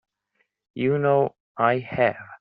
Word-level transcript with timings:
You 0.73 0.97
know 0.97 1.35
I 1.57 1.77
have. 1.77 2.15